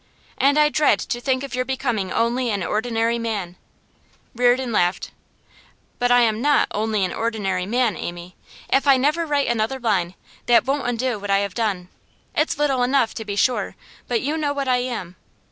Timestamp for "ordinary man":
2.63-3.55, 7.13-7.95